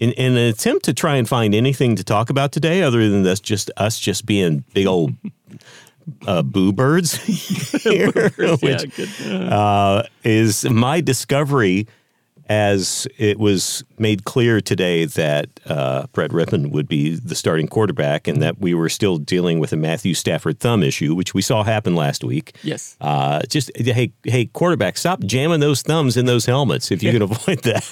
In, 0.00 0.12
in 0.12 0.32
an 0.32 0.48
attempt 0.48 0.86
to 0.86 0.94
try 0.94 1.16
and 1.16 1.28
find 1.28 1.54
anything 1.54 1.94
to 1.96 2.02
talk 2.02 2.30
about 2.30 2.52
today, 2.52 2.82
other 2.82 3.08
than 3.08 3.22
this, 3.22 3.38
just 3.38 3.70
us 3.76 3.98
just 3.98 4.24
being 4.24 4.64
big 4.72 4.86
old 4.86 5.14
uh, 6.26 6.42
boo 6.42 6.72
birds, 6.72 7.16
here, 7.82 8.10
which 8.60 9.26
uh, 9.26 10.02
is 10.24 10.64
my 10.64 11.00
discovery 11.00 11.86
as 12.50 13.06
it 13.16 13.38
was 13.38 13.84
made 13.96 14.24
clear 14.24 14.60
today 14.60 15.04
that 15.04 15.48
uh, 15.66 16.06
Brett 16.12 16.32
Rypien 16.32 16.72
would 16.72 16.88
be 16.88 17.14
the 17.14 17.36
starting 17.36 17.68
quarterback 17.68 18.26
and 18.26 18.42
that 18.42 18.58
we 18.58 18.74
were 18.74 18.88
still 18.88 19.18
dealing 19.18 19.60
with 19.60 19.72
a 19.72 19.76
Matthew 19.76 20.14
Stafford 20.14 20.58
thumb 20.58 20.82
issue, 20.82 21.14
which 21.14 21.32
we 21.32 21.42
saw 21.42 21.62
happen 21.62 21.94
last 21.94 22.24
week. 22.24 22.56
Yes. 22.64 22.96
Uh, 23.00 23.40
just, 23.48 23.70
hey, 23.76 24.12
hey, 24.24 24.46
quarterback, 24.46 24.98
stop 24.98 25.20
jamming 25.20 25.60
those 25.60 25.82
thumbs 25.82 26.16
in 26.16 26.26
those 26.26 26.44
helmets 26.44 26.90
if 26.90 27.04
you 27.04 27.12
can 27.12 27.22
avoid 27.30 27.62
that. 27.62 27.84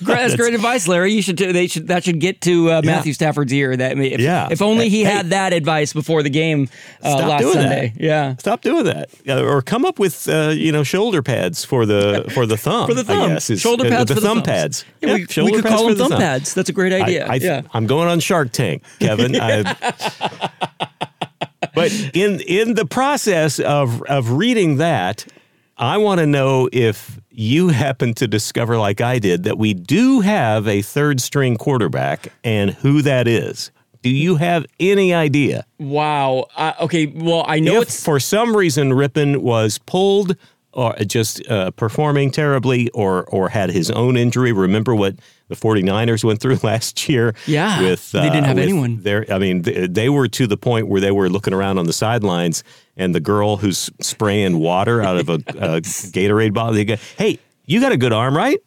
That's 0.00 0.34
great 0.36 0.54
advice, 0.54 0.86
Larry. 0.86 1.12
You 1.12 1.20
should. 1.22 1.38
They 1.38 1.66
should. 1.66 1.88
That 1.88 2.04
should 2.04 2.20
get 2.20 2.40
to 2.42 2.70
uh, 2.70 2.82
Matthew 2.84 3.14
Stafford's 3.14 3.52
ear. 3.52 3.76
That 3.76 3.98
if, 3.98 4.20
Yeah. 4.20 4.46
if 4.48 4.62
only 4.62 4.88
he 4.88 5.02
Hey. 5.02 5.10
had 5.10 5.30
that 5.30 5.52
advice 5.52 5.92
before 5.92 6.22
the 6.22 6.30
game 6.30 6.68
uh, 7.02 7.16
last 7.16 7.52
Sunday. 7.52 7.92
that. 7.96 8.00
Yeah. 8.00 8.36
Stop 8.36 8.60
doing 8.60 8.84
that, 8.84 9.10
Uh, 9.28 9.42
or 9.42 9.60
come 9.60 9.84
up 9.84 9.98
with 9.98 10.28
uh, 10.28 10.50
you 10.54 10.70
know 10.70 10.84
shoulder 10.84 11.20
pads 11.20 11.64
for 11.64 11.84
the 11.84 12.30
for 12.34 12.46
the 12.46 12.56
thumb. 12.56 12.86
For 12.86 12.94
the 12.94 13.02
thumb, 13.04 13.30
I 13.30 13.34
guess, 13.34 13.50
is- 13.50 13.60
shoulder 13.60 13.86
uh, 13.86 14.03
pads 14.06 14.08
the 14.10 14.14
for 14.16 14.20
the 14.20 14.26
thumb 14.26 14.36
thumbs. 14.38 14.46
pads. 14.46 14.84
Yeah, 15.00 15.08
Yeah, 15.08 15.14
we, 15.14 15.20
we 15.44 15.52
could 15.56 15.64
pads 15.64 15.74
call 15.74 15.86
them 15.88 15.98
the 15.98 16.08
thumb 16.08 16.18
pads. 16.18 16.54
That's 16.54 16.68
a 16.68 16.72
great 16.72 16.92
I- 16.92 17.00
idea. 17.02 17.26
I, 17.26 17.34
yeah. 17.36 17.62
I'm 17.72 17.86
going 17.86 18.08
on 18.08 18.20
Shark 18.20 18.52
Tank, 18.52 18.82
Kevin. 19.00 19.36
I, 19.40 19.62
but 21.74 21.92
in 22.14 22.40
in 22.40 22.74
the 22.74 22.86
process 22.86 23.58
of 23.58 24.02
of 24.02 24.30
reading 24.32 24.76
that, 24.76 25.26
I 25.76 25.96
want 25.98 26.20
to 26.20 26.26
know 26.26 26.68
if 26.72 27.18
you 27.30 27.68
happen 27.68 28.14
to 28.14 28.28
discover, 28.28 28.78
like 28.78 29.00
I 29.00 29.18
did, 29.18 29.42
that 29.44 29.58
we 29.58 29.74
do 29.74 30.20
have 30.20 30.68
a 30.68 30.82
third 30.82 31.20
string 31.20 31.56
quarterback 31.56 32.28
and 32.44 32.70
who 32.70 33.02
that 33.02 33.26
is. 33.26 33.70
Do 34.02 34.10
you 34.10 34.36
have 34.36 34.66
any 34.78 35.14
idea? 35.14 35.64
Wow. 35.78 36.46
Uh, 36.54 36.74
okay. 36.82 37.06
Well, 37.06 37.44
I 37.48 37.58
know 37.58 37.76
if 37.76 37.84
it's 37.84 38.04
for 38.04 38.20
some 38.20 38.54
reason 38.54 38.90
Rypien 38.90 39.38
was 39.38 39.78
pulled 39.78 40.36
or 40.74 40.94
just 41.06 41.46
uh, 41.48 41.70
performing 41.72 42.30
terribly 42.30 42.90
or 42.90 43.24
or 43.24 43.48
had 43.48 43.70
his 43.70 43.90
own 43.90 44.16
injury, 44.16 44.52
remember 44.52 44.94
what 44.94 45.16
the 45.48 45.54
49ers 45.54 46.24
went 46.24 46.40
through 46.40 46.56
last 46.62 47.08
year? 47.08 47.34
Yeah, 47.46 47.80
with 47.80 48.12
they 48.12 48.22
didn't 48.22 48.44
have 48.44 48.58
anyone. 48.58 49.02
Their, 49.02 49.24
I 49.32 49.38
mean, 49.38 49.62
they, 49.62 49.86
they 49.86 50.08
were 50.08 50.28
to 50.28 50.46
the 50.46 50.56
point 50.56 50.88
where 50.88 51.00
they 51.00 51.10
were 51.10 51.28
looking 51.28 51.54
around 51.54 51.78
on 51.78 51.86
the 51.86 51.92
sidelines, 51.92 52.64
and 52.96 53.14
the 53.14 53.20
girl 53.20 53.56
who's 53.56 53.90
spraying 54.00 54.58
water 54.58 55.02
out 55.02 55.16
of 55.16 55.28
a, 55.28 55.34
a 55.34 55.38
Gatorade 55.80 56.52
bottle, 56.54 56.74
they 56.74 56.84
go, 56.84 56.96
"Hey, 57.16 57.38
you 57.66 57.80
got 57.80 57.92
a 57.92 57.96
good 57.96 58.12
arm, 58.12 58.36
right? 58.36 58.58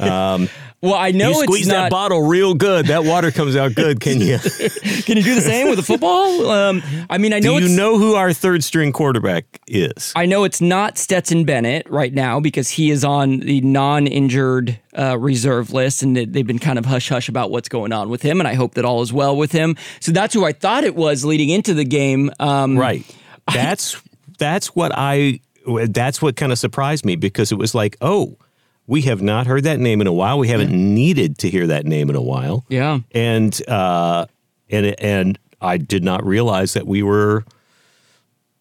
well, 0.82 0.94
I 0.94 1.10
know 1.10 1.28
you 1.30 1.34
it's 1.34 1.42
squeeze 1.44 1.66
not. 1.68 1.74
that 1.74 1.90
bottle 1.90 2.22
real 2.22 2.54
good. 2.54 2.86
That 2.86 3.04
water 3.04 3.30
comes 3.30 3.54
out 3.56 3.74
good. 3.74 4.00
Can 4.00 4.20
you? 4.20 4.38
Can 5.04 5.16
you 5.18 5.22
do 5.22 5.34
the 5.34 5.40
same 5.42 5.68
with 5.68 5.78
a 5.78 5.82
football? 5.82 6.50
Um, 6.50 6.82
I 7.10 7.18
mean, 7.18 7.32
I 7.32 7.40
Do 7.40 7.48
know 7.48 7.58
you 7.58 7.66
it's. 7.66 7.76
know 7.76 7.98
who 7.98 8.14
our 8.14 8.32
third 8.32 8.64
string 8.64 8.92
quarterback 8.92 9.60
is? 9.66 10.12
I 10.16 10.26
know 10.26 10.44
it's 10.44 10.60
not 10.60 10.96
Stetson 10.98 11.44
Bennett 11.44 11.88
right 11.90 12.12
now 12.14 12.40
because 12.40 12.70
he 12.70 12.90
is 12.90 13.04
on 13.04 13.40
the 13.40 13.60
non-injured 13.60 14.78
uh, 14.98 15.18
reserve 15.18 15.72
list, 15.72 16.02
and 16.02 16.16
they- 16.16 16.24
they've 16.24 16.46
been 16.46 16.58
kind 16.58 16.78
of 16.78 16.86
hush 16.86 17.08
hush 17.08 17.28
about 17.28 17.50
what's 17.50 17.68
going 17.68 17.92
on 17.92 18.08
with 18.08 18.22
him. 18.22 18.40
And 18.40 18.48
I 18.48 18.54
hope 18.54 18.74
that 18.74 18.84
all 18.84 19.02
is 19.02 19.12
well 19.12 19.36
with 19.36 19.52
him. 19.52 19.76
So 20.00 20.12
that's 20.12 20.32
who 20.34 20.44
I 20.44 20.52
thought 20.52 20.84
it 20.84 20.94
was 20.96 21.24
leading 21.24 21.50
into 21.50 21.74
the 21.74 21.84
game. 21.84 22.30
Um, 22.40 22.78
Right. 22.78 23.04
That's 23.52 24.00
that's 24.38 24.74
what 24.74 24.92
I 24.94 25.40
that's 25.88 26.22
what 26.22 26.36
kind 26.36 26.52
of 26.52 26.58
surprised 26.58 27.04
me 27.04 27.16
because 27.16 27.52
it 27.52 27.56
was 27.58 27.74
like, 27.74 27.96
oh, 28.00 28.36
we 28.90 29.02
have 29.02 29.22
not 29.22 29.46
heard 29.46 29.62
that 29.62 29.78
name 29.78 30.00
in 30.00 30.08
a 30.08 30.12
while. 30.12 30.36
We 30.36 30.48
haven't 30.48 30.72
needed 30.72 31.38
to 31.38 31.48
hear 31.48 31.68
that 31.68 31.86
name 31.86 32.10
in 32.10 32.16
a 32.16 32.20
while. 32.20 32.64
Yeah. 32.68 32.98
And 33.12 33.68
uh 33.68 34.26
and 34.68 35.00
and 35.00 35.38
I 35.60 35.76
did 35.76 36.02
not 36.02 36.26
realize 36.26 36.72
that 36.74 36.88
we 36.88 37.04
were 37.04 37.44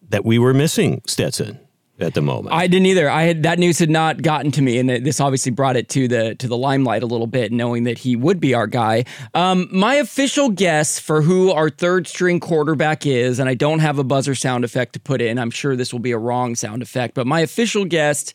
that 0.10 0.24
we 0.26 0.38
were 0.38 0.54
missing 0.54 1.02
Stetson 1.08 1.60
at 2.00 2.14
the 2.14 2.22
moment. 2.22 2.56
I 2.56 2.68
didn't 2.68 2.86
either. 2.86 3.10
I 3.10 3.24
had 3.24 3.42
that 3.42 3.58
news 3.58 3.80
had 3.80 3.90
not 3.90 4.22
gotten 4.22 4.52
to 4.52 4.62
me, 4.62 4.78
and 4.78 4.88
this 4.88 5.20
obviously 5.20 5.52
brought 5.52 5.76
it 5.76 5.90
to 5.90 6.08
the 6.08 6.36
to 6.36 6.48
the 6.48 6.58
limelight 6.58 7.02
a 7.02 7.08
little 7.08 7.28
bit, 7.28 7.52
knowing 7.52 7.86
that 7.86 7.98
he 7.98 8.16
would 8.16 8.40
be 8.40 8.54
our 8.54 8.68
guy. 8.68 9.06
Um, 9.34 9.68
my 9.72 9.96
official 9.96 10.50
guess 10.50 11.00
for 11.00 11.24
who 11.24 11.52
our 11.52 11.72
third 11.72 12.08
string 12.08 12.40
quarterback 12.40 13.08
is, 13.08 13.40
and 13.40 13.50
I 13.50 13.56
don't 13.56 13.80
have 13.80 13.98
a 13.98 14.04
buzzer 14.04 14.36
sound 14.36 14.64
effect 14.64 14.94
to 14.94 15.00
put 15.00 15.22
in. 15.22 15.40
I'm 15.40 15.52
sure 15.52 15.76
this 15.76 15.92
will 15.92 16.00
be 16.00 16.12
a 16.12 16.20
wrong 16.20 16.54
sound 16.56 16.84
effect, 16.84 17.16
but 17.16 17.26
my 17.26 17.40
official 17.40 17.84
guess 17.84 18.32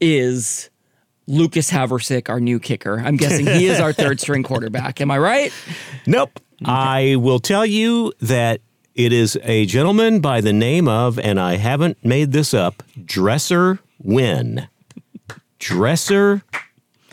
is 0.00 0.70
Lucas 1.26 1.70
Havrisik, 1.70 2.28
our 2.28 2.40
new 2.40 2.58
kicker. 2.60 3.00
I'm 3.00 3.16
guessing 3.16 3.46
he 3.46 3.66
is 3.66 3.80
our 3.80 3.92
third 3.94 4.20
string 4.20 4.42
quarterback. 4.42 5.00
Am 5.00 5.10
I 5.10 5.18
right? 5.18 5.52
Nope. 6.06 6.40
I 6.64 7.16
will 7.16 7.40
tell 7.40 7.66
you 7.66 8.12
that 8.20 8.60
it 8.94 9.12
is 9.12 9.38
a 9.42 9.66
gentleman 9.66 10.20
by 10.20 10.40
the 10.40 10.52
name 10.52 10.88
of, 10.88 11.18
and 11.18 11.38
I 11.38 11.56
haven't 11.56 12.02
made 12.04 12.32
this 12.32 12.54
up, 12.54 12.82
Dresser 13.04 13.78
Winn. 14.02 14.68
Dresser 15.58 16.42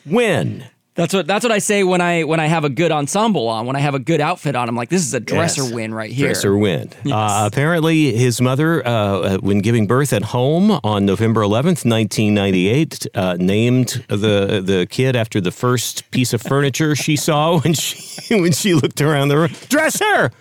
Winn. 0.05 0.65
That's 0.95 1.11
what 1.11 1.25
that's 1.25 1.43
what 1.43 1.51
I 1.51 1.57
say 1.57 1.83
when 1.83 2.01
I 2.01 2.23
when 2.23 2.39
I 2.39 2.45
have 2.45 2.63
a 2.65 2.69
good 2.69 2.91
ensemble 2.91 3.47
on, 3.47 3.65
when 3.65 3.75
I 3.75 3.79
have 3.79 3.95
a 3.95 3.99
good 3.99 4.21
outfit 4.21 4.55
on. 4.55 4.69
I'm 4.69 4.75
like, 4.75 4.89
this 4.89 5.01
is 5.01 5.13
a 5.15 5.19
dresser 5.19 5.63
Yes. 5.63 5.71
win 5.73 5.93
right 5.93 6.11
here. 6.11 6.27
Dresser 6.27 6.55
Win. 6.55 6.89
Uh, 7.11 7.49
apparently, 7.51 8.15
his 8.15 8.39
mother, 8.39 8.85
uh, 8.87 9.37
when 9.39 9.59
giving 9.59 9.87
birth 9.87 10.13
at 10.13 10.21
home 10.25 10.79
on 10.83 11.05
November 11.07 11.41
11th, 11.41 11.83
1998, 11.83 13.07
uh, 13.15 13.37
named 13.39 14.05
the 14.07 14.61
the 14.63 14.85
kid 14.89 15.15
after 15.15 15.41
the 15.41 15.51
first 15.51 16.09
piece 16.11 16.31
of 16.31 16.41
furniture 16.43 16.95
she 16.95 17.15
saw 17.15 17.59
when 17.61 17.73
she 17.73 18.35
when 18.39 18.51
she 18.51 18.75
looked 18.75 19.01
around 19.01 19.29
the 19.29 19.37
room. 19.37 19.51
Dresser. 19.69 20.31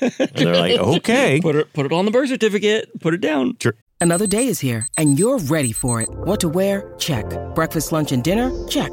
And 0.00 0.30
they're 0.34 0.56
like, 0.56 0.80
okay. 0.80 1.38
Put 1.42 1.54
it 1.54 1.72
put 1.74 1.84
it 1.84 1.92
on 1.92 2.06
the 2.06 2.10
birth 2.10 2.30
certificate. 2.30 2.88
Put 3.00 3.12
it 3.12 3.20
down. 3.20 3.58
Another 4.00 4.26
day 4.28 4.46
is 4.46 4.60
here, 4.60 4.86
and 4.96 5.18
you're 5.18 5.38
ready 5.38 5.72
for 5.72 6.00
it. 6.00 6.08
What 6.08 6.40
to 6.40 6.48
wear? 6.48 6.94
Check. 6.98 7.26
Breakfast, 7.54 7.90
lunch, 7.92 8.12
and 8.12 8.22
dinner? 8.22 8.50
Check. 8.68 8.92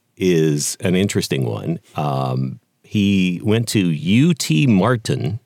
is 0.21 0.77
an 0.79 0.95
interesting 0.95 1.45
one. 1.45 1.79
Um, 1.95 2.59
he 2.83 3.41
went 3.43 3.67
to 3.69 3.89
UT 4.29 4.69
Martin. 4.69 5.39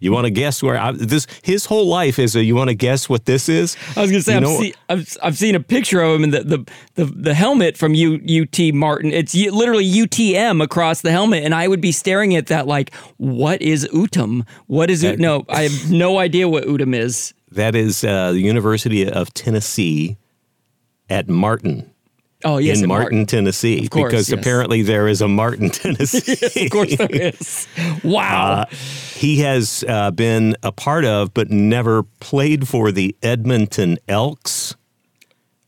You 0.00 0.12
want 0.12 0.26
to 0.26 0.30
guess 0.30 0.62
where 0.62 0.76
I, 0.76 0.92
this? 0.92 1.26
His 1.42 1.64
whole 1.64 1.86
life 1.86 2.18
is 2.18 2.36
a. 2.36 2.44
You 2.44 2.54
want 2.54 2.68
to 2.68 2.74
guess 2.74 3.08
what 3.08 3.24
this 3.24 3.48
is? 3.48 3.74
I 3.96 4.02
was 4.02 4.10
going 4.10 4.20
to 4.20 4.22
say 4.22 4.34
I've, 4.36 4.42
know- 4.42 4.60
see, 4.60 4.74
I've, 4.90 5.16
I've 5.22 5.38
seen 5.38 5.54
a 5.54 5.60
picture 5.60 6.02
of 6.02 6.16
him 6.16 6.24
and 6.24 6.34
the 6.34 6.42
the, 6.42 6.64
the, 6.96 7.04
the 7.06 7.34
helmet 7.34 7.78
from 7.78 7.94
U, 7.94 8.42
UT 8.42 8.74
Martin. 8.74 9.12
It's 9.12 9.34
u- 9.34 9.50
literally 9.52 9.90
UTM 9.90 10.62
across 10.62 11.00
the 11.00 11.10
helmet, 11.10 11.42
and 11.44 11.54
I 11.54 11.68
would 11.68 11.80
be 11.80 11.90
staring 11.92 12.36
at 12.36 12.48
that 12.48 12.66
like, 12.66 12.92
what 13.16 13.62
is 13.62 13.88
UTM? 13.94 14.46
What 14.66 14.90
is 14.90 15.02
it? 15.04 15.18
No, 15.18 15.46
I 15.48 15.62
have 15.62 15.90
no 15.90 16.18
idea 16.18 16.48
what 16.50 16.64
UTM 16.64 16.94
is. 16.94 17.32
That 17.52 17.74
is 17.74 18.04
uh, 18.04 18.32
the 18.32 18.40
University 18.40 19.08
of 19.08 19.32
Tennessee 19.32 20.18
at 21.08 21.28
Martin. 21.30 21.93
Oh 22.44 22.58
yes, 22.58 22.78
in 22.78 22.84
at 22.84 22.88
Martin, 22.88 23.24
Tennessee, 23.26 23.84
Of 23.84 23.90
course, 23.90 24.10
because 24.10 24.28
yes. 24.28 24.38
apparently 24.38 24.82
there 24.82 25.08
is 25.08 25.20
a 25.22 25.28
Martin, 25.28 25.70
Tennessee. 25.70 26.64
Of 26.66 26.70
course 26.70 26.96
there 26.96 27.08
is. 27.10 27.66
Wow. 28.04 28.66
Uh, 28.70 28.74
he 29.14 29.38
has 29.40 29.82
uh, 29.88 30.10
been 30.10 30.54
a 30.62 30.70
part 30.72 31.04
of, 31.04 31.32
but 31.32 31.50
never 31.50 32.02
played 32.20 32.68
for 32.68 32.92
the 32.92 33.16
Edmonton 33.22 33.98
Elks. 34.08 34.74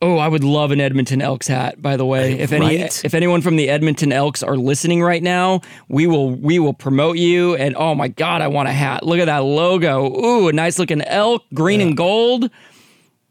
Oh, 0.02 0.18
I 0.18 0.28
would 0.28 0.44
love 0.44 0.72
an 0.72 0.80
Edmonton 0.80 1.22
Elks 1.22 1.48
hat. 1.48 1.80
By 1.80 1.96
the 1.96 2.04
way, 2.04 2.38
if 2.38 2.52
any 2.52 2.82
Right? 2.82 3.04
if 3.04 3.14
anyone 3.14 3.40
from 3.40 3.56
the 3.56 3.70
Edmonton 3.70 4.12
Elks 4.12 4.42
are 4.42 4.56
listening 4.56 5.02
right 5.02 5.22
now, 5.22 5.62
we 5.88 6.06
will 6.06 6.32
we 6.32 6.58
will 6.58 6.74
promote 6.74 7.16
you. 7.16 7.56
And 7.56 7.74
oh 7.76 7.94
my 7.94 8.08
God, 8.08 8.42
I 8.42 8.48
want 8.48 8.68
a 8.68 8.72
hat. 8.72 9.04
Look 9.04 9.18
at 9.18 9.24
that 9.24 9.38
logo. 9.38 10.04
Ooh, 10.04 10.48
a 10.48 10.52
nice 10.52 10.78
looking 10.78 11.00
elk, 11.00 11.44
green 11.54 11.80
and 11.80 11.96
gold. 11.96 12.50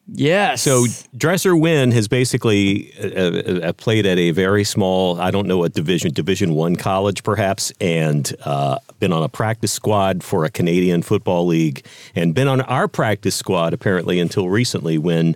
Yes. 0.08 0.62
So 0.62 0.86
Dresser 1.18 1.56
Winn 1.56 1.92
has 1.92 2.08
basically 2.08 2.94
uh, 3.02 3.68
uh, 3.70 3.74
played 3.74 4.06
at 4.06 4.20
a 4.20 4.32
very 4.32 4.64
small, 4.64 5.20
I 5.20 5.32
don't 5.32 5.48
know 5.48 5.58
what 5.58 5.74
division, 5.74 6.14
Division 6.14 6.54
One 6.54 6.76
college 6.76 7.24
perhaps, 7.24 7.72
and 7.82 8.32
uh, 8.46 8.78
been 9.00 9.12
on 9.12 9.24
a 9.24 9.30
practice 9.30 9.72
squad 9.72 10.24
for 10.24 10.46
a 10.46 10.52
Canadian 10.52 11.02
football 11.02 11.48
league, 11.48 11.86
and 12.14 12.36
been 12.36 12.48
on 12.48 12.62
our 12.62 12.88
practice 12.88 13.36
squad 13.36 13.74
apparently 13.74 14.20
until 14.20 14.50
recently 14.50 14.98
when. 14.98 15.36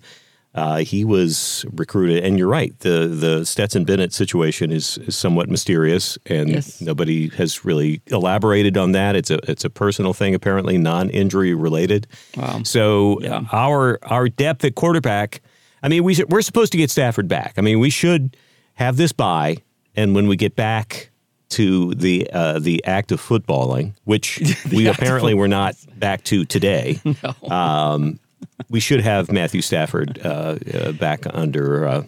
Uh, 0.56 0.78
he 0.78 1.06
was 1.06 1.64
recruited, 1.74 2.24
and 2.24 2.40
you're 2.40 2.48
right. 2.48 2.78
the 2.80 3.08
The 3.08 3.46
Stetson 3.46 3.86
Bennett 3.86 4.12
situation 4.14 4.72
is, 4.72 4.98
is 4.98 5.16
somewhat 5.16 5.48
mysterious, 5.48 6.18
and 6.26 6.50
Yes. 6.50 6.82
nobody 6.82 7.30
has 7.30 7.64
really 7.64 8.02
elaborated 8.08 8.76
on 8.76 8.92
that. 8.94 9.16
It's 9.16 9.30
a 9.30 9.40
it's 9.50 9.64
a 9.64 9.70
personal 9.70 10.14
thing, 10.14 10.34
apparently 10.34 10.78
non 10.78 11.10
injury 11.12 11.54
related. 11.54 12.08
Wow. 12.36 12.62
So 12.64 13.20
Yeah. 13.22 13.44
our 13.52 14.00
our 14.04 14.28
depth 14.28 14.66
at 14.66 14.74
quarterback. 14.76 15.42
I 15.84 15.88
mean, 15.88 16.04
we 16.04 16.14
should, 16.16 16.30
we're 16.30 16.42
supposed 16.42 16.72
to 16.74 16.78
get 16.78 16.90
Stafford 16.92 17.28
back. 17.30 17.54
I 17.58 17.62
mean, 17.62 17.80
we 17.80 17.90
should 17.90 18.36
have 18.74 18.98
this 18.98 19.14
bye, 19.14 19.58
and 19.96 20.14
when 20.16 20.28
we 20.28 20.36
get 20.36 20.56
back 20.56 21.10
to 21.50 21.94
the 21.94 22.28
uh, 22.34 22.58
the 22.60 22.84
act 22.86 23.12
of 23.12 23.22
footballing, 23.22 23.94
which 24.04 24.42
we 24.74 24.88
apparently 24.88 25.36
were 25.36 25.48
not 25.48 25.76
back 25.98 26.24
to 26.26 26.44
today, 26.44 27.00
um, 27.50 28.20
we 28.70 28.80
should 28.80 29.02
have 29.02 29.32
Matthew 29.32 29.62
Stafford 29.62 30.20
uh, 30.24 30.58
uh, 30.74 30.92
back 30.94 31.26
under 31.32 31.88
uh, 31.88 32.04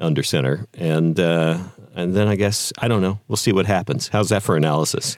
under 0.00 0.22
center, 0.22 0.66
and 0.74 1.18
uh, 1.18 1.58
and 1.94 2.14
then 2.14 2.28
I 2.28 2.36
guess 2.36 2.72
I 2.78 2.88
don't 2.88 3.02
know. 3.02 3.20
We'll 3.28 3.36
see 3.36 3.52
what 3.52 3.66
happens. 3.66 4.08
How's 4.08 4.28
that 4.28 4.42
for 4.42 4.56
analysis? 4.56 5.14